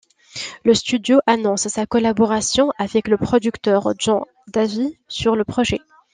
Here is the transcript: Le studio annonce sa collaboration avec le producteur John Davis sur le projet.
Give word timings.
Le 0.63 0.73
studio 0.73 1.19
annonce 1.27 1.67
sa 1.67 1.85
collaboration 1.85 2.71
avec 2.79 3.07
le 3.07 3.17
producteur 3.17 3.93
John 3.99 4.23
Davis 4.47 4.93
sur 5.07 5.35
le 5.35 5.43
projet. 5.43 5.77